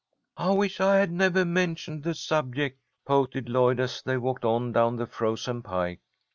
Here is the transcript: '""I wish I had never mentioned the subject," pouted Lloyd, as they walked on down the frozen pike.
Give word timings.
'""I 0.35 0.49
wish 0.49 0.81
I 0.81 0.95
had 0.97 1.11
never 1.11 1.45
mentioned 1.45 2.01
the 2.01 2.15
subject," 2.15 2.79
pouted 3.05 3.49
Lloyd, 3.49 3.79
as 3.79 4.01
they 4.01 4.17
walked 4.17 4.43
on 4.45 4.71
down 4.71 4.95
the 4.95 5.05
frozen 5.05 5.61
pike. 5.61 5.99